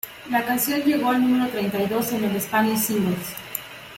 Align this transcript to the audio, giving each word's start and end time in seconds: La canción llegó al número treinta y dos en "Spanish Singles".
La 0.31 0.43
canción 0.43 0.81
llegó 0.81 1.09
al 1.11 1.21
número 1.21 1.47
treinta 1.51 1.77
y 1.79 1.85
dos 1.85 2.11
en 2.11 2.23
"Spanish 2.41 2.79
Singles". 2.87 3.35